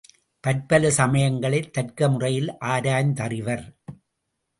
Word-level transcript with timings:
பற்பல 0.39 0.89
சமயங்களைத் 0.89 1.73
தர்க்க 1.73 2.09
முறையில் 2.09 2.57
ஆராய்ந்து 2.57 3.23
அறிந்தவர். 3.23 3.63